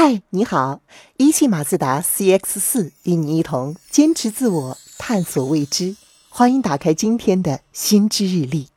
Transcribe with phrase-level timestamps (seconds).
[0.00, 0.80] 嗨，你好！
[1.16, 5.96] 一汽马自达 CX 四与你一同坚持自我，探索未知。
[6.28, 8.68] 欢迎打开今天的新知日历。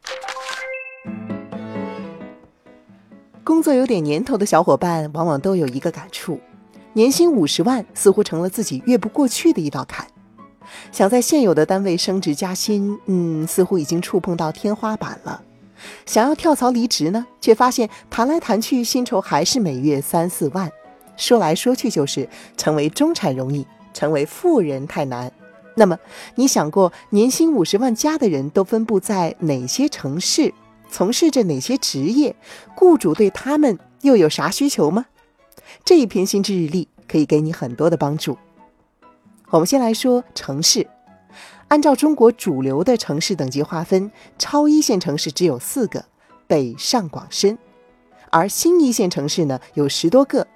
[3.43, 6.39] 工作有点年头的小伙伴，往往都有一个感触：
[6.93, 10.07] 年薪五十万似乎成了自己越不过去的一道坎。
[10.91, 15.43] 想在现有的单位升职加薪，嗯，似乎已经触碰到天花板了。
[16.07, 20.71] 想要跳槽离职呢，却发现谈来谈去，薪酬还是每月三四万。
[21.21, 22.27] 说来说去就是
[22.57, 25.31] 成为中产容易，成为富人太难。
[25.75, 25.99] 那么，
[26.33, 30.51] 你想过年薪五十万加的人都分布在哪些城市，
[30.89, 32.35] 从事着哪些职业，
[32.73, 35.05] 雇主对他们又有啥需求吗？
[35.85, 38.35] 这一篇新智日历可以给你很多的帮助。
[39.51, 40.87] 我们先来说城市，
[41.67, 46.03] 按照中国主流的城市等级划分，超一线城市只有四个，
[46.47, 47.57] 北上广深，
[48.31, 50.47] 而新一线城市呢有十多个。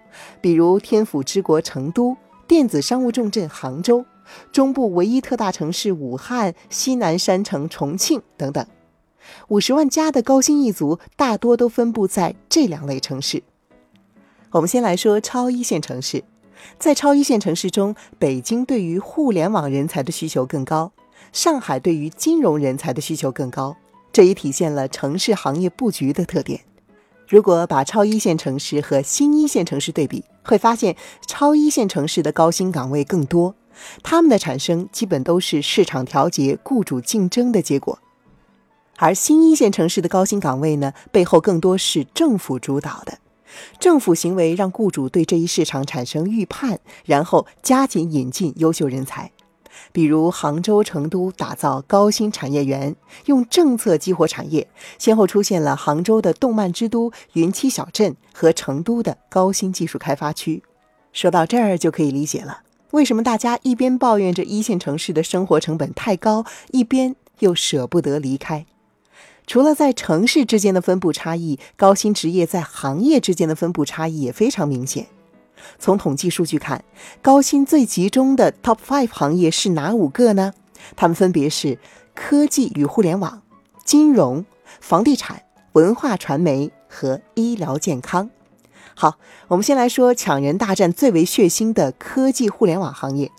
[0.42, 2.16] 比如天府之国成都、
[2.48, 4.06] 电子商务重镇杭州、
[4.52, 8.66] 中部唯一特大城市武汉、西南山城重庆等等，
[9.48, 13.44] 五十万加的高薪一族大多都分布在这两类城市。
[14.52, 16.24] 我们先来说超一线城市，
[16.80, 20.92] 在超一线城市中，北京对于互联网人才的需求更高，
[21.34, 23.76] 上海对于金融人才的需求更高，
[24.14, 26.62] 这也体现了城市行业布局的特点。
[27.28, 30.96] 如果把超一线城市和新一线城市对比，会发现
[31.28, 33.56] 超一线城市的高薪岗位更多，
[34.04, 37.98] 它们的产生基本都是市场调节、雇主竞争的结果；
[38.98, 43.18] 而新一线城市的高薪岗位呢，背后更多是政府主导的，
[43.80, 49.32] 政府行为让雇主对这一市场产生预判，然后加紧引进优秀人才。
[49.92, 52.96] 比如杭州、成都打造高新产业园，
[53.26, 60.64] 用政策激活产业，先后出现了杭州的动漫之都云栖小镇和成都的高新技术开发区。
[61.14, 68.66] 说到这儿就可以理解了，为什么大家一边抱怨着一线城市的生活成本太高，一边又舍不得离开。
[69.48, 75.06] 除了在城市之间的分布差异，高新职业在行业之间的分布差异也非常明显。
[75.80, 76.84] 从统计数据看，
[77.22, 80.54] 高薪最集中的 Top Five 行业是哪五个呢？
[80.96, 81.80] 它们分别是
[82.14, 83.42] 科技与互联网、
[83.84, 84.46] 金融、
[84.80, 85.42] 房地产、
[85.74, 88.30] 文化传媒和医疗健康。
[88.94, 89.16] 好，
[89.48, 93.32] 我们先来说抢人大战最为血腥的科技互联网行业。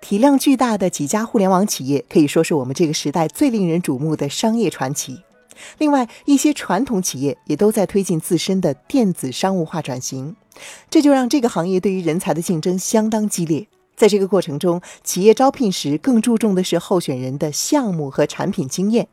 [0.00, 5.22] 体量巨大的几家互联网企业可以说是我们这个时代最令人瞩目的商业传奇。
[5.78, 10.36] 另外，一些传统企业也都在推进自身的电子商务化转型。
[10.88, 13.66] 这就让这个行业对于人才的竞争相当激烈。
[13.94, 19.08] 在这个过程中，企业招聘时更注重的是候选人的项目和产品经验，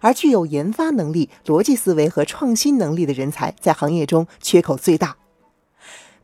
[0.00, 5.16] 而具有研发能力、逻辑思维和创新能力的人才在行业中缺口最大。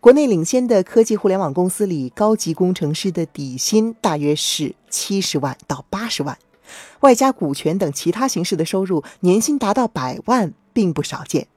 [0.01, 6.37] 国内领先的科技互联网公司里，高级工程师的底薪大约是七十万到八十万，
[7.01, 11.49] 外加股权等其他形式的收入，年薪达到百万并不少见。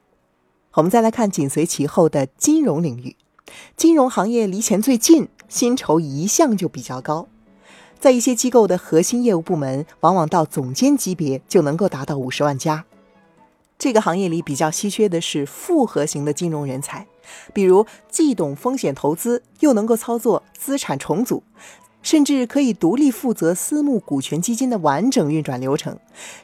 [0.73, 3.15] 我们再来看紧随其后的金融领域，
[3.75, 7.27] 金融行业离钱最近，薪酬一向就比较高，
[7.99, 12.85] 在一些机构的核心业务部门，往往到总监级别就能够达到五十万加。
[13.79, 17.07] 这个行业里比较稀缺的是复合型的金融人才，
[17.53, 21.43] 比如既懂风险投资，又能够操作资产重组，
[22.01, 25.97] 甚至可以独立负责私募股权基金的完整运转流程。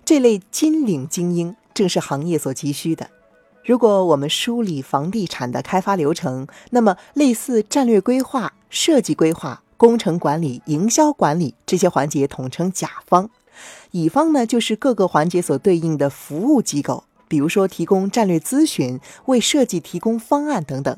[0.03, 3.09] 这类金领精英正是行业所急需的。
[3.63, 13.29] 如果我们梳理房地产的开发流程，那么类似战略规划、设计规划、工程管理、营销管理这些环节统称甲方，
[13.91, 20.95] 乙方呢就是各个环节所对应的服务机构，比如说提供战略咨询、为设计提供方案等等。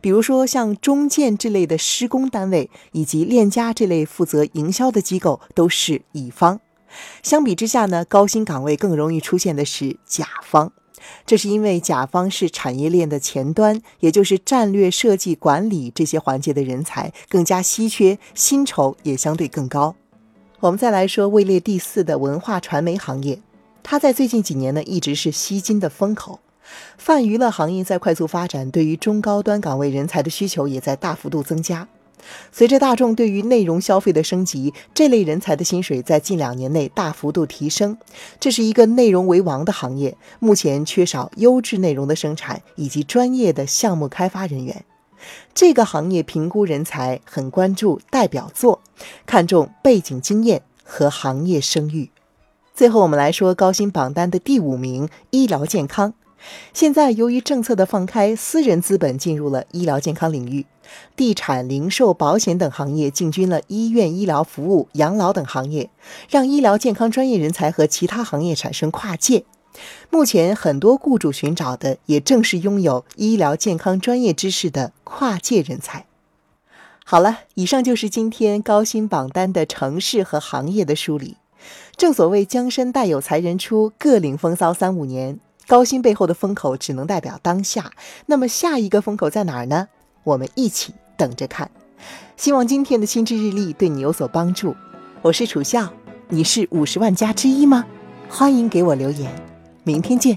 [0.00, 6.60] 比如说像中建这类的施工单位，以及链家这类负责营销的机构都是乙方。
[7.22, 10.72] 相比之下呢，高薪岗位更容易出现的是甲方。
[11.26, 19.96] 这是因为甲方是产业链的前端，也就是战略设计、管理这些环节的人才更加稀缺，薪酬也相对更高。
[20.60, 23.40] 我们再来说位列第四的文化传媒行业，
[23.82, 26.40] 它在最近几年呢一直是吸金的风口。
[26.96, 31.86] 泛娱乐行业在快速发展，对于中高端岗位人才的需求也在大幅度增加。
[32.52, 37.98] 随着大众对于内容消费的升级，这类人才的薪水在近两年内大幅度提升。
[38.38, 44.84] 这是一个内容为王的行业，目前缺少优质内容的生产以及专业的项目开发人员。
[45.52, 48.80] 这个行业评估人才很关注代表作，
[49.26, 52.10] 看重背景经验和行业声誉。
[52.74, 56.14] 最后，我们来说高薪榜单的第五名——医疗健康。
[56.72, 60.64] 现在由于政策的放开，私人资本进入了医疗健康领域，
[61.14, 65.90] 地产、零售、保险等行业进军了医院、医疗服务、养老等行业，
[66.30, 69.44] 让医疗健康专业人才和其他行业产生跨界。
[70.08, 76.06] 目前，很多雇主寻找的也正是拥有医疗健康专业知识的跨界人才。
[77.04, 81.36] 好了，以上就是今天高薪榜单的城市和行业的梳理。
[81.96, 85.38] 正所谓江山代有才人出，各领风骚三五年。
[85.66, 87.92] 高薪背后的风口只能代表当下，
[88.26, 89.88] 那么下一个风口在哪儿呢？
[90.24, 91.70] 我们一起等着看。
[92.36, 94.74] 希望今天的心智日历对你有所帮助。
[95.22, 95.92] 我是楚笑，
[96.28, 97.86] 你是五十万加之一吗？
[98.28, 99.30] 欢迎给我留言。
[99.84, 100.36] 明天见。